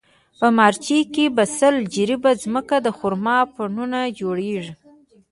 [0.39, 4.73] په مارجې کې په سل جریبه ځمکه د خرما پڼونه جوړېږي.